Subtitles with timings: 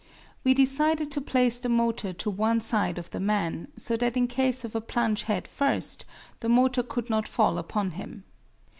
[0.43, 4.25] We decided to place the motor to one side of the man, so that in
[4.25, 6.05] case of a plunge headfirst,
[6.39, 8.23] the motor could not fall upon him.